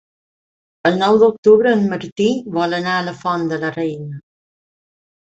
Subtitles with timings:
[0.89, 4.17] El nou d'octubre en Martí vol anar a la Font de la Reina.